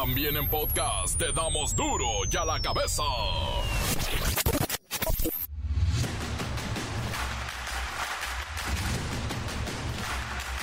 [0.00, 3.02] También en podcast te damos duro y a la cabeza.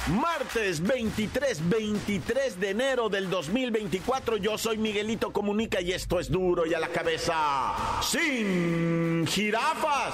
[0.07, 4.37] Martes 23, 23 de enero del 2024.
[4.37, 7.75] Yo soy Miguelito Comunica y esto es duro y a la cabeza.
[8.01, 10.13] Sin jirafas.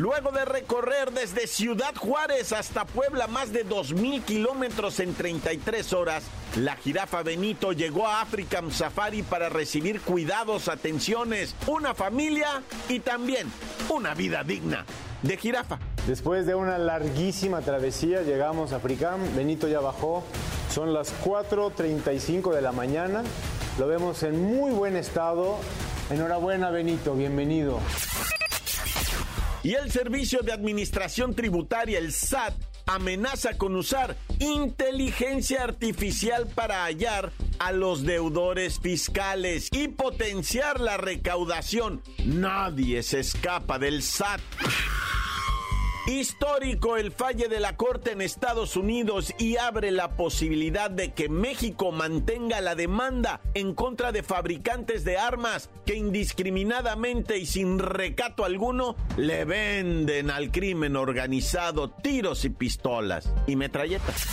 [0.00, 6.24] Luego de recorrer desde Ciudad Juárez hasta Puebla más de 2.000 kilómetros en 33 horas,
[6.56, 13.52] la jirafa Benito llegó a African Safari para recibir cuidados, atenciones, una familia y también
[13.90, 14.86] una vida digna
[15.20, 15.78] de jirafa.
[16.06, 20.24] Después de una larguísima travesía llegamos a Africam, Benito ya bajó,
[20.72, 23.22] son las 4.35 de la mañana,
[23.78, 25.58] lo vemos en muy buen estado.
[26.08, 27.80] Enhorabuena Benito, bienvenido.
[29.62, 32.54] Y el Servicio de Administración Tributaria, el SAT,
[32.86, 42.02] amenaza con usar inteligencia artificial para hallar a los deudores fiscales y potenciar la recaudación.
[42.24, 44.40] Nadie se escapa del SAT.
[46.10, 51.28] Histórico el falle de la Corte en Estados Unidos y abre la posibilidad de que
[51.28, 58.44] México mantenga la demanda en contra de fabricantes de armas que indiscriminadamente y sin recato
[58.44, 64.26] alguno le venden al crimen organizado tiros y pistolas y metralletas.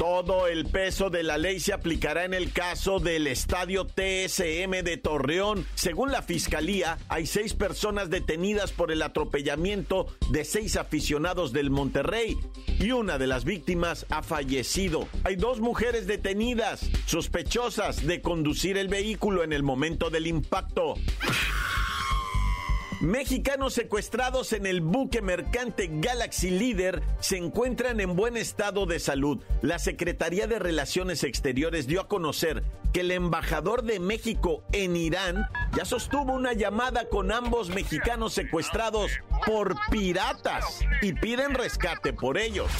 [0.00, 4.96] Todo el peso de la ley se aplicará en el caso del estadio TSM de
[4.96, 5.66] Torreón.
[5.74, 12.38] Según la fiscalía, hay seis personas detenidas por el atropellamiento de seis aficionados del Monterrey
[12.78, 15.06] y una de las víctimas ha fallecido.
[15.22, 20.94] Hay dos mujeres detenidas, sospechosas de conducir el vehículo en el momento del impacto.
[23.00, 29.42] Mexicanos secuestrados en el buque mercante Galaxy Leader se encuentran en buen estado de salud.
[29.62, 35.46] La Secretaría de Relaciones Exteriores dio a conocer que el embajador de México en Irán
[35.74, 39.10] ya sostuvo una llamada con ambos mexicanos secuestrados
[39.46, 42.70] por piratas y piden rescate por ellos.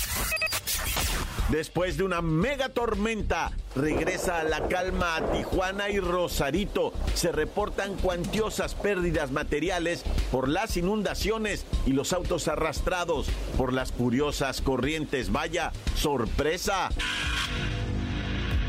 [1.51, 6.93] Después de una mega tormenta, regresa a la calma a Tijuana y Rosarito.
[7.15, 13.27] Se reportan cuantiosas pérdidas materiales por las inundaciones y los autos arrastrados
[13.59, 15.33] por las curiosas corrientes.
[15.33, 16.91] Vaya, sorpresa.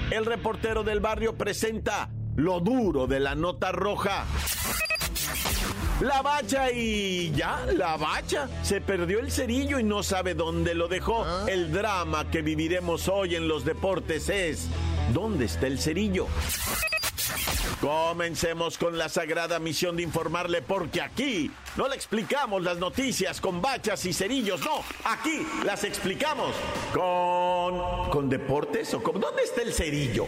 [0.10, 4.26] El reportero del barrio presenta lo duro de la nota roja.
[6.02, 8.50] La bacha y ya, la bacha.
[8.64, 11.26] Se perdió el cerillo y no sabe dónde lo dejó.
[11.48, 14.68] El drama que viviremos hoy en los deportes es,
[15.14, 16.26] ¿dónde está el cerillo?
[17.80, 23.62] Comencemos con la sagrada misión de informarle porque aquí no le explicamos las noticias con
[23.62, 26.54] bachas y cerillos, no, aquí las explicamos
[26.94, 30.28] con con deportes o con ¿dónde está el cerillo?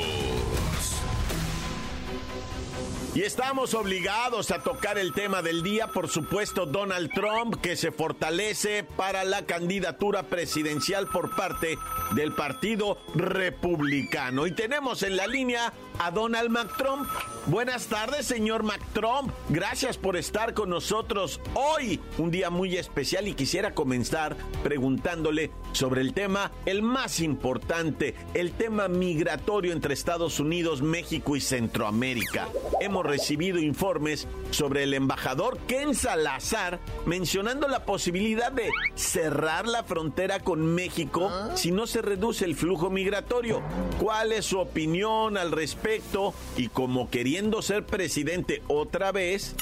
[3.13, 7.91] Y estamos obligados a tocar el tema del día, por supuesto, Donald Trump, que se
[7.91, 11.77] fortalece para la candidatura presidencial por parte
[12.15, 14.47] del Partido Republicano.
[14.47, 17.07] Y tenemos en la línea a Donald McTrump.
[17.47, 19.31] Buenas tardes, señor McTrump.
[19.49, 26.01] Gracias por estar con nosotros hoy, un día muy especial y quisiera comenzar preguntándole sobre
[26.01, 32.47] el tema, el más importante, el tema migratorio entre Estados Unidos, México y Centroamérica.
[32.79, 40.39] Hemos recibido informes sobre el embajador Ken Salazar mencionando la posibilidad de cerrar la frontera
[40.39, 43.61] con México si no se reduce el flujo migratorio.
[43.99, 46.33] ¿Cuál es su opinión al respecto?
[46.55, 49.55] Y como queriendo ser presidente otra vez,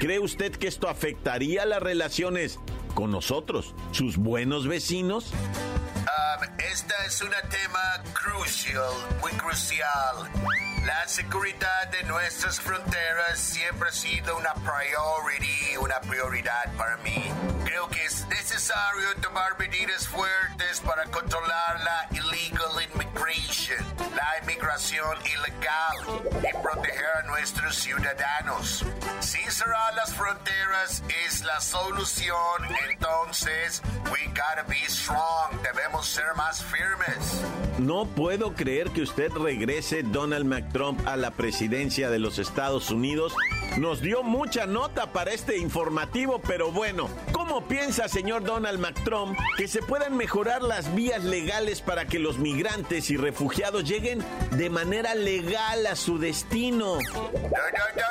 [0.00, 2.58] ¿cree usted que esto afectaría las relaciones
[2.96, 5.32] con nosotros, sus buenos vecinos?
[6.58, 10.30] Esta es un tema crucial, muy crucial.
[10.84, 17.30] La seguridad de nuestras fronteras siempre ha sido una priority, una prioridad para mí.
[17.90, 23.84] Que es necesario tomar medidas fuertes para controlar la illegal immigration,
[24.14, 28.84] la inmigración ilegal y proteger a nuestros ciudadanos.
[29.20, 32.36] Si cerrar las fronteras es la solución,
[32.90, 35.62] entonces we gotta be strong.
[35.62, 37.42] Debemos ser más firmes.
[37.78, 43.34] No puedo creer que usted regrese Donald McTrump a la presidencia de los Estados Unidos.
[43.78, 49.68] Nos dio mucha nota para este informativo, pero bueno, ¿cómo piensa, señor Donald McTrump, que
[49.68, 55.14] se puedan mejorar las vías legales para que los migrantes y refugiados lleguen de manera
[55.14, 56.98] legal a su destino?
[56.98, 58.06] No, no, no.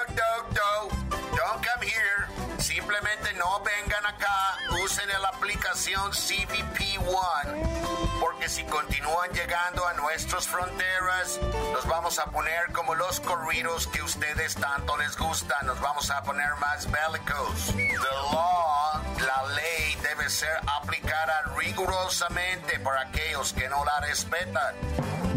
[1.36, 2.28] Don't come here.
[2.60, 4.58] Simplemente no vengan acá.
[4.84, 11.40] Usen la aplicación CBP One porque si continúan llegando a nuestras fronteras,
[11.74, 16.22] nos vamos a poner como los corridos que ustedes tanto les gustan, nos vamos a
[16.24, 17.68] poner más bélicos.
[17.76, 24.76] The law, la ley debe ser aplicada rigurosamente por aquellos que no la respetan.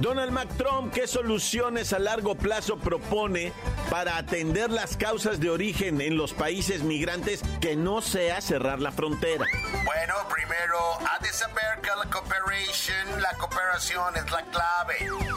[0.01, 3.53] Donald McTrump, ¿qué soluciones a largo plazo propone
[3.91, 8.93] para atender las causas de origen en los países migrantes que no sea cerrar la
[8.93, 9.45] frontera?
[9.85, 14.95] Bueno, primero, ha de saber que la cooperación, la cooperación es la clave.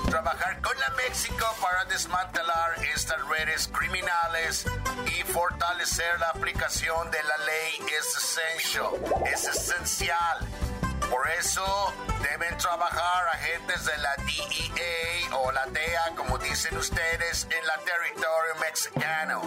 [0.09, 4.67] Trabajar con la México para desmantelar estas redes criminales
[5.07, 10.70] y fortalecer la aplicación de la ley es esencial, es esencial.
[11.11, 11.93] Por eso
[12.23, 18.55] deben trabajar agentes de la DEA o la DEA, como dicen ustedes, en la territorio
[18.59, 19.41] mexicano.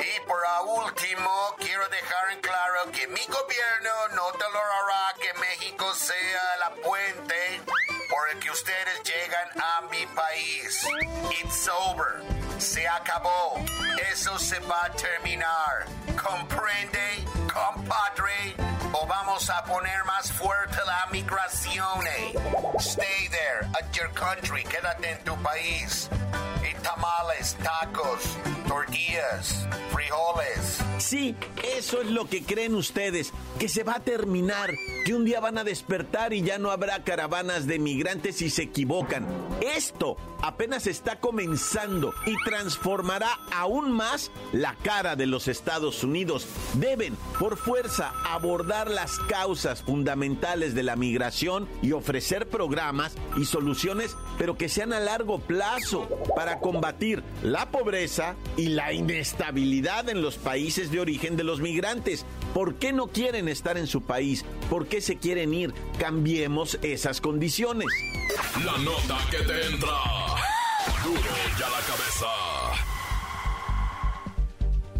[0.00, 6.56] Y por último, quiero dejar en claro que mi gobierno no tolerará que México sea
[6.60, 7.62] la puente
[8.10, 10.86] por el que ustedes llegan a mi país.
[11.40, 12.22] It's over.
[12.58, 13.64] Se acabó.
[14.12, 15.86] Eso se va a terminar.
[16.22, 17.24] ¿Comprende,
[17.58, 18.54] compadre?
[18.92, 22.06] O vamos a poner más fuerte la migración.
[22.06, 22.34] Eh.
[22.78, 24.62] Stay there at your country.
[24.64, 26.08] Quédate en tu país.
[26.68, 28.36] Y tamales, tacos,
[28.66, 30.78] tortillas, frijoles.
[30.98, 31.34] Sí,
[31.76, 34.72] eso es lo que creen ustedes, que se va a terminar,
[35.04, 38.64] que un día van a despertar y ya no habrá caravanas de migrantes y se
[38.64, 39.26] equivocan.
[39.60, 46.46] Esto apenas está comenzando y transformará aún más la cara de los Estados Unidos.
[46.74, 54.16] Deben, por fuerza, abordar las causas fundamentales de la migración y ofrecer programas y soluciones,
[54.36, 60.36] pero que sean a largo plazo para combatir la pobreza y la inestabilidad en los
[60.36, 62.26] países de origen de los migrantes.
[62.54, 64.44] ¿Por qué no quieren estar en su país?
[64.70, 65.74] ¿Por qué se quieren ir?
[65.98, 67.88] Cambiemos esas condiciones.
[68.64, 69.96] La nota que te entra.
[71.04, 71.20] Duro
[71.58, 72.87] ya la cabeza.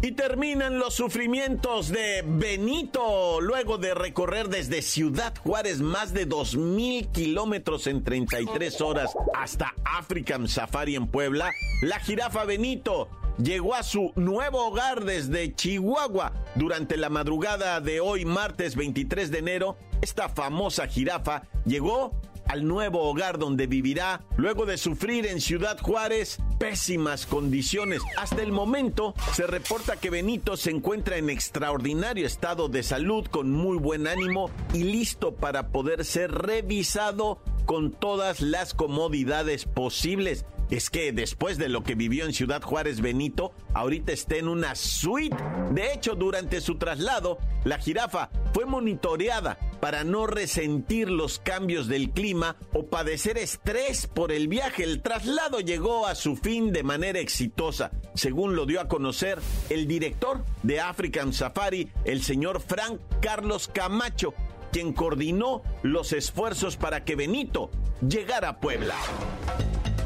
[0.01, 7.11] Y terminan los sufrimientos de Benito luego de recorrer desde Ciudad Juárez más de 2.000
[7.11, 11.51] kilómetros en 33 horas hasta African Safari en Puebla.
[11.81, 13.09] La jirafa Benito
[13.43, 19.39] llegó a su nuevo hogar desde Chihuahua durante la madrugada de hoy, martes 23 de
[19.39, 19.77] enero.
[20.01, 22.13] Esta famosa jirafa llegó
[22.49, 28.01] al nuevo hogar donde vivirá luego de sufrir en Ciudad Juárez pésimas condiciones.
[28.17, 33.51] Hasta el momento se reporta que Benito se encuentra en extraordinario estado de salud, con
[33.51, 40.89] muy buen ánimo y listo para poder ser revisado con todas las comodidades posibles es
[40.89, 45.35] que después de lo que vivió en Ciudad Juárez Benito, ahorita está en una suite.
[45.71, 52.11] De hecho, durante su traslado, la jirafa fue monitoreada para no resentir los cambios del
[52.11, 54.83] clima o padecer estrés por el viaje.
[54.83, 59.39] El traslado llegó a su fin de manera exitosa, según lo dio a conocer
[59.69, 64.33] el director de African Safari, el señor Frank Carlos Camacho,
[64.71, 68.95] quien coordinó los esfuerzos para que Benito llegara a Puebla.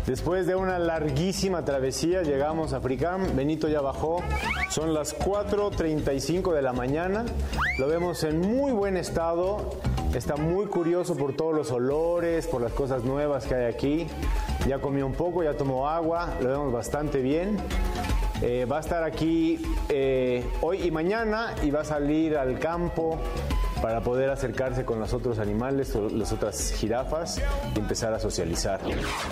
[0.05, 4.22] Después de una larguísima travesía llegamos a Fricam, Benito ya bajó,
[4.69, 7.24] son las 4.35 de la mañana,
[7.77, 9.79] lo vemos en muy buen estado,
[10.13, 14.07] está muy curioso por todos los olores, por las cosas nuevas que hay aquí,
[14.67, 17.57] ya comió un poco, ya tomó agua, lo vemos bastante bien.
[18.41, 23.17] Eh, va a estar aquí eh, hoy y mañana y va a salir al campo
[23.83, 27.41] para poder acercarse con los otros animales, las otras jirafas
[27.75, 28.79] y empezar a socializar.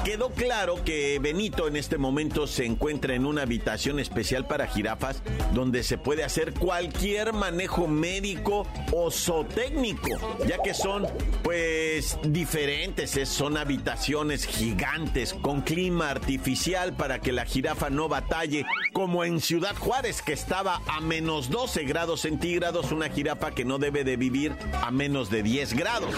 [0.03, 5.23] Quedó claro que Benito en este momento se encuentra en una habitación especial para jirafas
[5.53, 10.09] donde se puede hacer cualquier manejo médico o zootécnico,
[10.45, 11.07] ya que son
[11.43, 19.23] pues diferentes, son habitaciones gigantes con clima artificial para que la jirafa no batalle, como
[19.23, 24.03] en Ciudad Juárez que estaba a menos 12 grados centígrados, una jirafa que no debe
[24.03, 24.40] de vivir
[24.81, 26.13] a menos de 10 grados.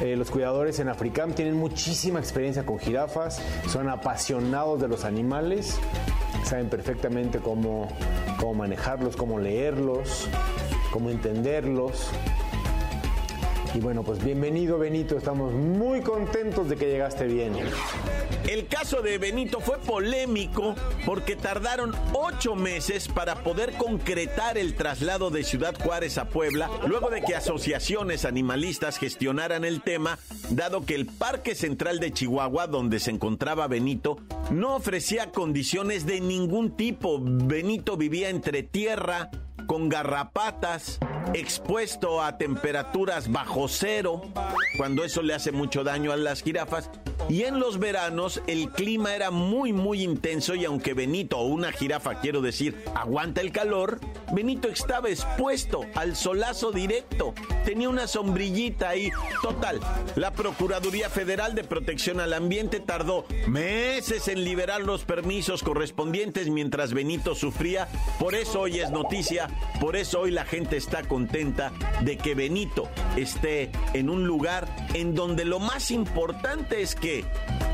[0.00, 5.78] Eh, los cuidadores en Africam tienen muchísima experiencia con jirafas, son apasionados de los animales,
[6.44, 7.88] saben perfectamente cómo,
[8.38, 10.28] cómo manejarlos, cómo leerlos,
[10.90, 12.10] cómo entenderlos.
[13.74, 17.54] Y bueno, pues bienvenido Benito, estamos muy contentos de que llegaste bien.
[18.48, 25.30] El caso de Benito fue polémico porque tardaron ocho meses para poder concretar el traslado
[25.30, 30.94] de Ciudad Juárez a Puebla, luego de que asociaciones animalistas gestionaran el tema, dado que
[30.94, 34.18] el Parque Central de Chihuahua, donde se encontraba Benito,
[34.52, 37.18] no ofrecía condiciones de ningún tipo.
[37.20, 39.30] Benito vivía entre tierra,
[39.66, 40.98] con garrapatas,
[41.32, 44.22] expuesto a temperaturas bajo cero,
[44.76, 46.90] cuando eso le hace mucho daño a las jirafas.
[47.28, 51.72] Y en los veranos el clima era muy muy intenso y aunque Benito, o una
[51.72, 53.98] jirafa quiero decir, aguanta el calor,
[54.32, 57.34] Benito estaba expuesto al solazo directo.
[57.64, 59.10] Tenía una sombrillita ahí.
[59.42, 59.80] Total,
[60.16, 66.92] la Procuraduría Federal de Protección al Ambiente tardó meses en liberar los permisos correspondientes mientras
[66.92, 67.88] Benito sufría.
[68.18, 69.48] Por eso hoy es noticia,
[69.80, 75.14] por eso hoy la gente está contenta de que Benito esté en un lugar en
[75.14, 77.24] donde lo más importante es que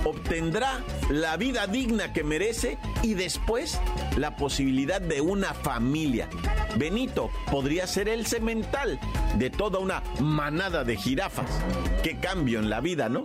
[0.04, 3.80] obtendrá la vida digna que merece y después
[4.16, 6.28] la posibilidad de una familia.
[6.76, 8.98] Benito podría ser el cemental
[9.36, 11.50] de toda una manada de jirafas.
[12.02, 13.24] Qué cambio en la vida, ¿no?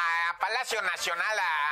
[0.41, 1.70] Palacio Nacional, a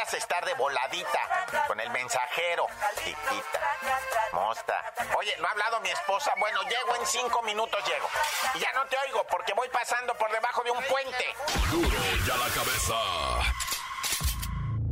[0.00, 1.20] a estar de voladita
[1.68, 3.60] con el mensajero, chiquita.
[4.32, 4.74] Mosta.
[5.16, 6.32] Oye, no ha hablado mi esposa.
[6.38, 8.08] Bueno, llego en cinco minutos, llego.
[8.54, 11.24] Y ya no te oigo porque voy pasando por debajo de un puente.
[11.70, 11.88] Duro
[12.26, 12.94] y a la cabeza.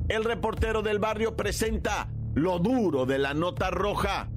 [0.09, 4.29] El reportero del barrio presenta lo duro de la nota roja.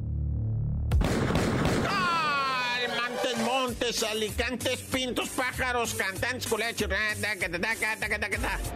[3.64, 6.90] Montes, alicantes, pintos, pájaros, cantantes, culechos,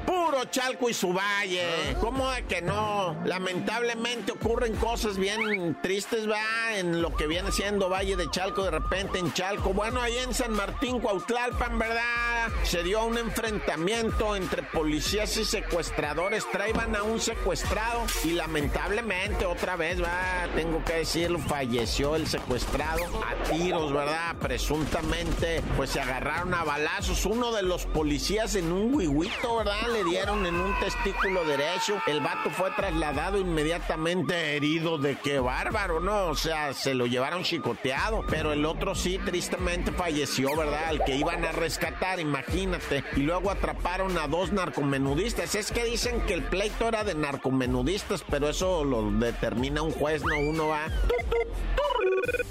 [0.05, 1.93] puro chalco y su valle.
[1.99, 3.21] ¿Cómo de que no?
[3.25, 8.71] Lamentablemente ocurren cosas bien tristes, va, en lo que viene siendo Valle de Chalco, de
[8.71, 9.73] repente en Chalco.
[9.73, 12.47] Bueno, ahí en San Martín, Cuautlalpan, ¿verdad?
[12.63, 16.49] Se dio un enfrentamiento entre policías y secuestradores.
[16.49, 23.03] Traían a un secuestrado y lamentablemente otra vez, va, tengo que decirlo, falleció el secuestrado
[23.23, 24.35] a tiros, ¿verdad?
[24.77, 27.25] Presuntamente, pues se agarraron a balazos.
[27.25, 29.87] Uno de los policías en un huihuito, ¿verdad?
[29.91, 31.99] Le dieron en un testículo derecho.
[32.05, 36.27] El vato fue trasladado inmediatamente herido de qué bárbaro, ¿no?
[36.27, 38.23] O sea, se lo llevaron chicoteado.
[38.29, 40.91] Pero el otro sí, tristemente falleció, ¿verdad?
[40.91, 43.03] El que iban a rescatar, imagínate.
[43.15, 45.55] Y luego atraparon a dos narcomenudistas.
[45.55, 50.23] Es que dicen que el pleito era de narcomenudistas, pero eso lo determina un juez,
[50.23, 50.85] no uno va.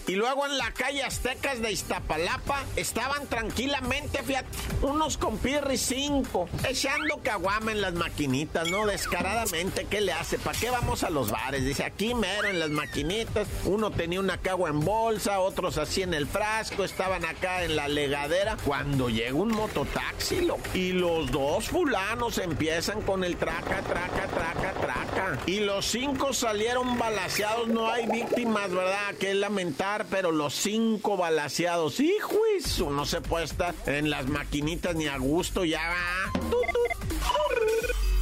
[0.07, 4.49] Y luego en la calle Aztecas de Iztapalapa estaban tranquilamente, fíjate,
[4.83, 8.87] unos compirris cinco, echando caguama en las maquinitas, ¿no?
[8.87, 10.39] Descaradamente, ¿qué le hace?
[10.39, 11.65] ¿Para qué vamos a los bares?
[11.65, 16.15] Dice, aquí mero en las maquinitas, uno tenía una cagua en bolsa, otros así en
[16.15, 21.69] el frasco, estaban acá en la legadera, cuando llega un mototaxi, lo, y los dos
[21.69, 25.39] fulanos empiezan con el traca, traca, traca, traca.
[25.47, 29.15] Y los cinco salieron balaseados, no hay víctimas, ¿verdad?
[29.19, 29.35] Que
[30.11, 35.17] pero los cinco balaseados, hijo, eso no se puede estar en las maquinitas ni a
[35.17, 36.86] gusto, ya va.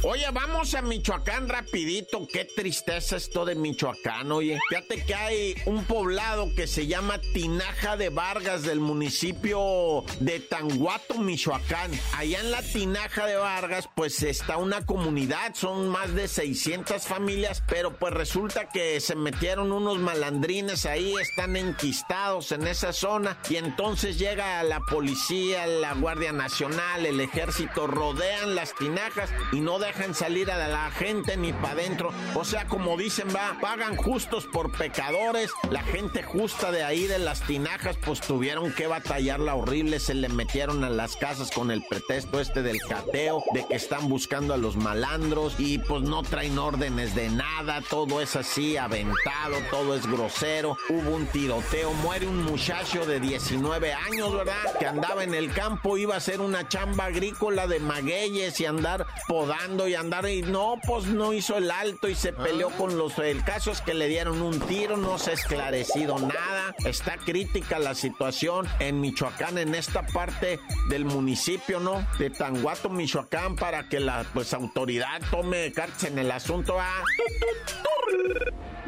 [0.07, 2.27] Oye, vamos a Michoacán rapidito.
[2.31, 4.59] Qué tristeza esto de Michoacán, oye.
[4.69, 11.17] Fíjate que hay un poblado que se llama Tinaja de Vargas del municipio de Tanguato,
[11.17, 11.89] Michoacán.
[12.15, 17.63] Allá en la Tinaja de Vargas, pues está una comunidad, son más de 600 familias,
[17.67, 23.55] pero pues resulta que se metieron unos malandrines ahí, están enquistados en esa zona y
[23.55, 29.94] entonces llega la policía, la Guardia Nacional, el ejército, rodean las tinajas y no dejan
[30.13, 32.11] salir a la gente ni para adentro.
[32.35, 35.51] O sea, como dicen, va, pagan justos por pecadores.
[35.69, 40.29] La gente justa de ahí de las tinajas, pues tuvieron que batallarla horrible, se le
[40.29, 44.57] metieron a las casas con el pretexto este del cateo, de que están buscando a
[44.57, 50.05] los malandros y pues no traen órdenes de nada, todo es así, aventado, todo es
[50.05, 50.77] grosero.
[50.89, 54.77] Hubo un tiroteo, muere un muchacho de 19 años, ¿verdad?
[54.79, 59.05] Que andaba en el campo, iba a hacer una chamba agrícola de magueyes y andar
[59.27, 63.17] podando y andar y no, pues no hizo el alto y se peleó con los...
[63.19, 67.79] El caso es que le dieron un tiro, no se ha esclarecido nada, está crítica
[67.79, 72.05] la situación en Michoacán, en esta parte del municipio, ¿no?
[72.19, 76.77] De Tanguato, Michoacán, para que la pues autoridad tome cartas en el asunto.
[76.79, 77.03] ¿ah?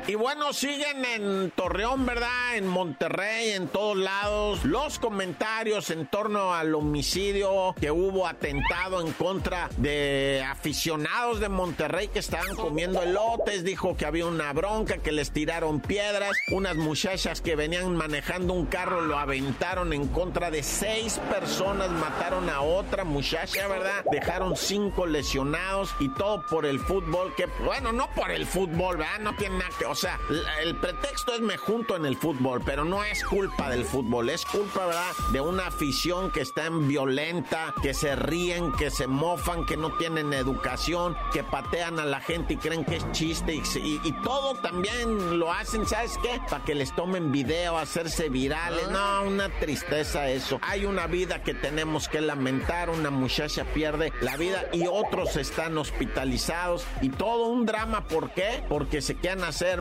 [0.05, 2.55] Y bueno, siguen en Torreón, ¿verdad?
[2.55, 4.63] En Monterrey, en todos lados.
[4.63, 12.07] Los comentarios en torno al homicidio que hubo atentado en contra de aficionados de Monterrey
[12.07, 13.65] que estaban comiendo elotes.
[13.65, 16.37] Dijo que había una bronca, que les tiraron piedras.
[16.53, 21.89] Unas muchachas que venían manejando un carro lo aventaron en contra de seis personas.
[21.89, 24.05] Mataron a otra muchacha, ¿verdad?
[24.09, 27.35] Dejaron cinco lesionados y todo por el fútbol.
[27.35, 29.19] Que, bueno, no por el fútbol, ¿verdad?
[29.19, 30.20] No tiene nada que o sea,
[30.62, 34.46] el pretexto es me junto en el fútbol, pero no es culpa del fútbol, es
[34.46, 35.12] culpa, ¿verdad?
[35.32, 39.94] De una afición que está en violenta, que se ríen, que se mofan, que no
[39.98, 45.39] tienen educación, que patean a la gente y creen que es chiste y, todo también
[45.39, 46.41] lo hacen, ¿sabes qué?
[46.50, 48.89] Para que les tomen video, hacerse virales.
[48.89, 50.60] No, una tristeza eso.
[50.63, 55.77] Hay una vida que tenemos que lamentar, una muchacha pierde la vida y otros están
[55.77, 58.08] hospitalizados y todo un drama.
[58.08, 58.63] ¿Por qué?
[58.67, 59.76] Porque se quieren hacer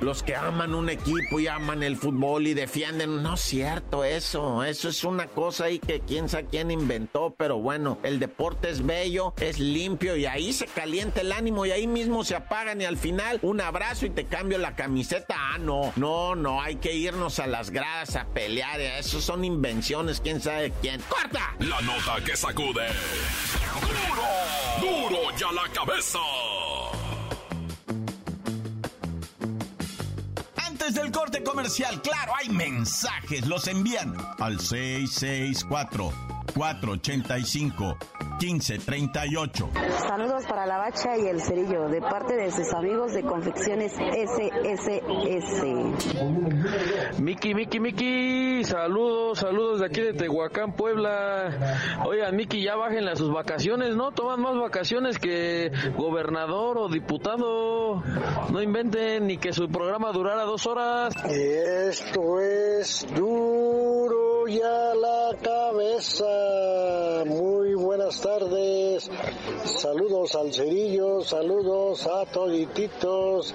[0.00, 3.22] los que aman un equipo y aman el fútbol y defienden.
[3.22, 4.64] No es cierto eso.
[4.64, 7.34] Eso es una cosa ahí que quién sabe quién inventó.
[7.36, 11.70] Pero bueno, el deporte es bello, es limpio y ahí se calienta el ánimo y
[11.70, 15.34] ahí mismo se apagan y al final un abrazo y te cambio la camiseta.
[15.36, 16.60] Ah, no, no, no.
[16.60, 18.80] Hay que irnos a las gradas a pelear.
[18.80, 21.00] Eso son invenciones, quién sabe quién.
[21.08, 21.54] ¡Corta!
[21.58, 22.86] La nota que sacude.
[24.80, 25.08] ¡Duro!
[25.10, 26.18] ¡Duro ya la cabeza!
[30.86, 36.12] Desde el corte comercial, claro, hay mensajes, los envían al 664
[36.54, 37.96] 485
[38.38, 39.70] 1538.
[40.06, 44.90] Saludos para la bacha y el cerillo de parte de sus amigos de Confecciones SSS.
[47.18, 51.78] Miki, Miki, Miki, saludos, saludos de aquí de Tehuacán, Puebla.
[52.06, 54.12] Oigan, Miki, ya bajen a sus vacaciones, ¿no?
[54.12, 58.02] Toman más vacaciones que gobernador o diputado.
[58.50, 61.14] No inventen ni que su programa durara dos horas.
[61.26, 64.03] Esto es duro
[64.48, 67.24] ya la cabeza.
[67.26, 69.10] Muy buenas tardes.
[69.64, 73.54] Saludos al cerillo, saludos a todititos,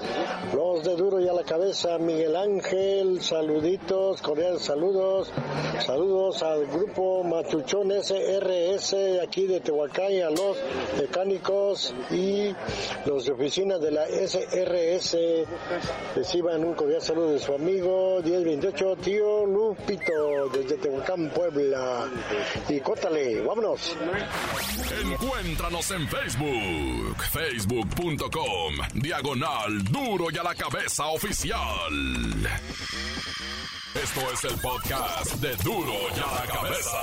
[0.54, 5.32] los de duro y a la cabeza, Miguel Ángel, saluditos, cordiales saludos,
[5.86, 10.58] saludos al grupo Machuchón SRS aquí de Tehuacán a los
[11.00, 12.56] mecánicos y
[13.06, 15.18] los de oficina de la SRS.
[16.16, 22.10] Reciban un cordial saludo de su amigo 1028 tío Lupito desde Tehuacán, Puebla.
[22.68, 23.96] Y córtale, vámonos.
[25.04, 31.94] Encuéntranos en Facebook, facebook.com, diagonal duro y a la cabeza oficial.
[33.96, 36.98] Esto es el podcast de duro y a la cabeza.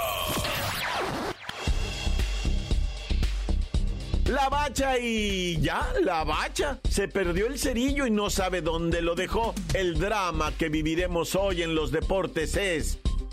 [4.28, 6.80] La bacha y ya, la bacha.
[6.90, 9.54] Se perdió el cerillo y no sabe dónde lo dejó.
[9.72, 12.98] El drama que viviremos hoy en los deportes es,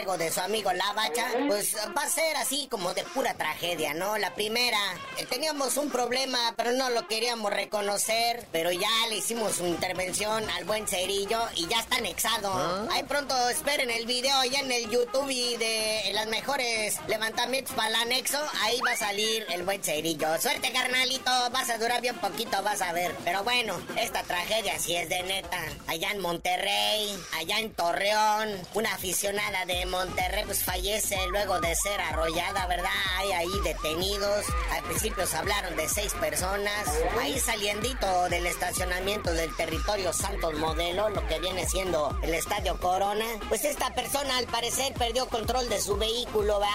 [0.00, 3.92] cargo de su amigo La Bacha, pues va a ser así como de pura tragedia,
[3.92, 4.16] ¿no?
[4.16, 4.78] La primera,
[5.18, 10.48] eh, teníamos un problema, pero no lo queríamos reconocer, pero ya le hicimos su intervención
[10.50, 12.50] al buen Cerillo y ya está anexado.
[12.50, 12.86] ¿Ah?
[12.92, 17.88] Ahí pronto esperen el video ya en el YouTube y de las mejores levantamientos para
[17.88, 20.40] el anexo, ahí va a salir el buen Cerillo.
[20.40, 23.14] Suerte, carnalito, vas a durar bien poquito, vas a ver.
[23.22, 25.60] Pero bueno, esta tragedia sí es de neta.
[25.88, 32.00] Allá en Monterrey, allá en Torreón, una aficionada de Monterrey pues fallece luego de ser
[32.00, 32.90] arrollada, ¿verdad?
[33.18, 34.46] Hay ahí detenidos.
[34.72, 36.88] Al principio se hablaron de seis personas.
[37.20, 43.26] Ahí saliendito del estacionamiento del territorio Santos Modelo, lo que viene siendo el Estadio Corona.
[43.48, 46.68] Pues esta persona al parecer perdió control de su vehículo, ¿va?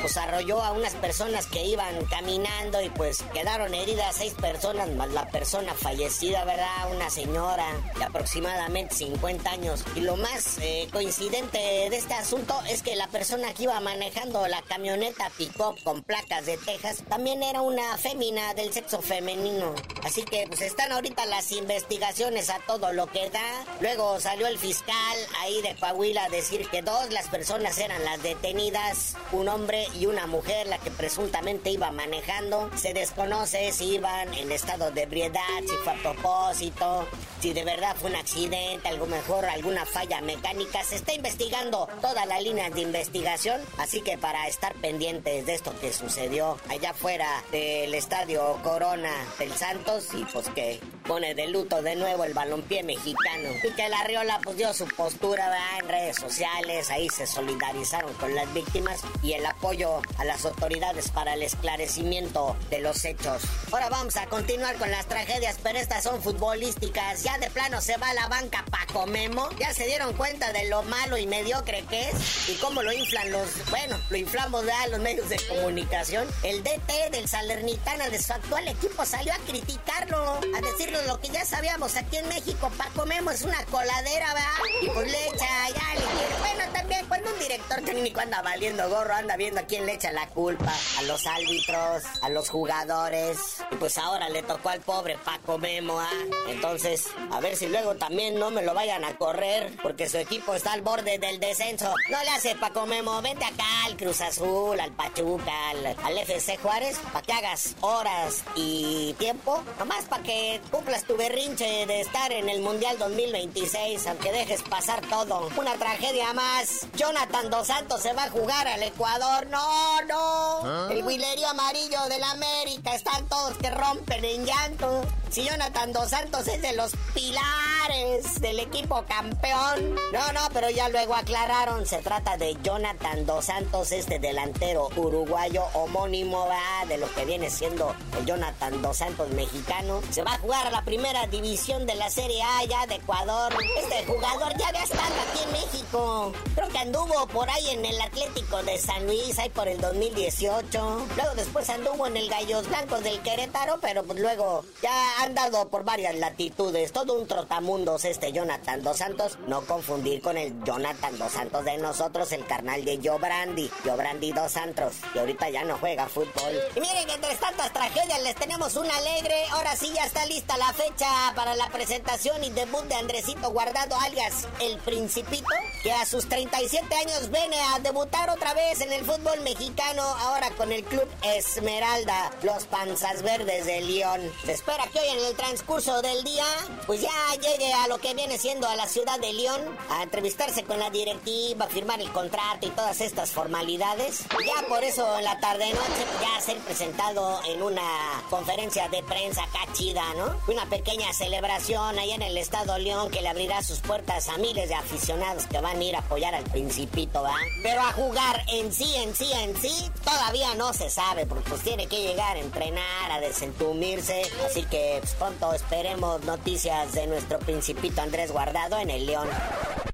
[0.00, 5.10] Pues arrolló a unas personas que iban caminando y pues quedaron heridas seis personas más
[5.10, 6.90] la persona fallecida, ¿verdad?
[6.90, 7.66] Una señora
[7.98, 9.84] de aproximadamente 50 años.
[9.94, 14.46] Y lo más eh, coincidente de este asunto es que la persona que iba manejando
[14.46, 19.74] la camioneta pick-up con placas de Texas también era una fémina del sexo femenino.
[20.04, 23.64] Así que pues están ahorita las investigaciones a todo lo que da.
[23.80, 28.22] Luego salió el fiscal ahí de Coahuila a decir que dos las personas eran las
[28.22, 32.70] detenidas, un hombre y una mujer la que presuntamente iba manejando.
[32.76, 37.06] Se desconoce si iban en estado de ebriedad, si fue a propósito,
[37.40, 40.82] si de verdad fue un accidente, algo mejor, alguna falla mecánica.
[40.84, 45.92] Se está investigando todas líneas de investigación, así que para estar pendientes de esto que
[45.92, 51.96] sucedió allá afuera del estadio Corona del Santos y pues que pone de luto de
[51.96, 53.48] nuevo el balompié mexicano.
[53.62, 58.34] Y que la Riola pues dio su postura en redes sociales, ahí se solidarizaron con
[58.34, 63.42] las víctimas y el apoyo a las autoridades para el esclarecimiento de los hechos.
[63.72, 67.22] Ahora vamos a continuar con las tragedias, pero estas son futbolísticas.
[67.22, 69.48] Ya de plano se va a la banca Paco Memo.
[69.58, 72.16] Ya se dieron cuenta de lo malo y mediocre que es
[72.48, 76.26] y cómo lo inflan los, bueno, lo inflamos a los medios de comunicación.
[76.42, 81.28] El DT del Salernitana de su actual equipo salió a criticarlo, a decirlo lo que
[81.28, 82.70] ya sabíamos aquí en México.
[82.76, 84.82] Paco Memo es una coladera, ¿verdad?
[84.82, 86.36] Y pues le echa, ya le quiere.
[86.38, 90.12] Bueno, también cuando un director técnico anda valiendo gorro, anda viendo a quién le echa
[90.12, 90.72] la culpa.
[90.98, 93.38] A los árbitros, a los jugadores.
[93.70, 96.10] Y pues ahora le tocó al pobre Paco Memo, ¿ah?
[96.48, 100.54] Entonces, a ver si luego también no me lo vayan a correr, porque su equipo
[100.54, 101.92] está al borde del descenso.
[102.22, 106.98] Le hace Paco Memo, vente acá al Cruz Azul, al Pachuca, al, al FC Juárez,
[107.12, 112.48] para que hagas horas y tiempo, nomás para que cumplas tu berrinche de estar en
[112.48, 115.48] el Mundial 2026, aunque dejes pasar todo.
[115.56, 116.86] Una tragedia más.
[116.96, 119.46] Jonathan Dos Santos se va a jugar al Ecuador.
[119.48, 120.60] No, no.
[120.64, 120.88] ¿Ah?
[120.90, 122.94] El huilerio amarillo del América.
[122.94, 125.02] Están todos que rompen en llanto.
[125.30, 129.94] Si Jonathan Dos Santos es de los pilares del equipo campeón.
[130.12, 131.86] No, no, pero ya luego aclararon.
[131.86, 136.46] Se trata de Jonathan Dos Santos, este delantero uruguayo homónimo
[136.88, 140.00] de lo que viene siendo el Jonathan Dos Santos mexicano.
[140.10, 143.52] Se va a jugar a la primera división de la Serie A ya de Ecuador.
[143.78, 146.32] Este jugador ya había estado aquí en México.
[146.54, 151.06] Creo que anduvo por ahí en el Atlético de San Luis, ahí por el 2018.
[151.16, 155.68] Luego después anduvo en el Gallos Blancos del Querétaro, pero pues luego ya han dado
[155.68, 156.92] por varias latitudes.
[156.92, 159.38] Todo un trotamundos este Jonathan Dos Santos.
[159.46, 163.70] No confundir con el Jonathan Dos Santos de nosotros, el carnal de Joe Brandy.
[163.84, 164.94] Joe Brandy Dos Santos.
[165.14, 166.60] Y ahorita ya no juega fútbol.
[166.74, 169.34] Y miren, entre tantas tragedias les tenemos un alegre.
[169.52, 173.96] Ahora sí ya está lista la fecha para la presentación y debut de Andresito Guardado,
[174.00, 175.46] alias El Principito,
[175.82, 180.50] que a sus 37 años viene a debutar otra vez en el fútbol mexicano, ahora
[180.50, 184.20] con el club Esmeralda, los Panzas Verdes de León.
[184.44, 186.44] Se espera que hoy en el transcurso del día,
[186.86, 190.64] pues ya llegue a lo que viene siendo a la ciudad de León, a entrevistarse
[190.64, 194.24] con la directiva, firmar el contrato y todas estas formalidades.
[194.44, 200.02] Ya por eso en la tarde-noche ya ser presentado en una conferencia de prensa cachida,
[200.14, 200.40] ¿no?
[200.48, 204.68] Una pequeña celebración ahí en el estado León que le abrirá sus puertas a miles
[204.68, 207.34] de aficionados que van a ir a apoyar al Principito, ¿va?
[207.62, 211.62] Pero a jugar en sí, en sí, en sí, todavía no se sabe, porque pues
[211.62, 214.22] tiene que llegar a entrenar, a desentumirse.
[214.46, 219.28] Así que pronto esperemos noticias de nuestro Principito Andrés Guardado en el León.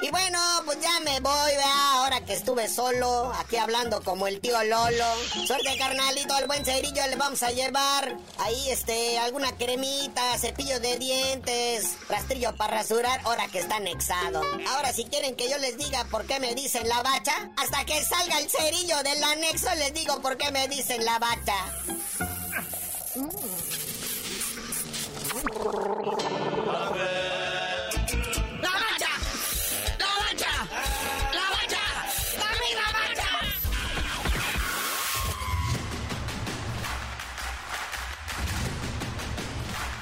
[0.01, 4.41] Y bueno, pues ya me voy, vea, ahora que estuve solo, aquí hablando como el
[4.41, 5.05] tío Lolo.
[5.47, 10.99] Suerte, carnalito, al buen cerillo le vamos a llevar ahí, este, alguna cremita, cepillo de
[10.99, 14.43] dientes, rastrillo para rasurar, ahora que está anexado.
[14.71, 18.03] Ahora, si quieren que yo les diga por qué me dicen la bacha, hasta que
[18.05, 21.55] salga el cerillo del anexo, les digo por qué me dicen la bacha.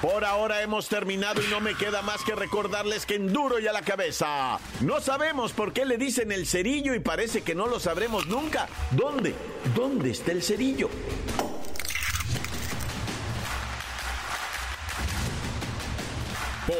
[0.00, 3.66] Por ahora hemos terminado y no me queda más que recordarles que en duro y
[3.66, 4.58] a la cabeza.
[4.80, 8.68] No sabemos por qué le dicen el cerillo y parece que no lo sabremos nunca.
[8.90, 9.34] ¿Dónde?
[9.74, 10.88] ¿Dónde está el cerillo?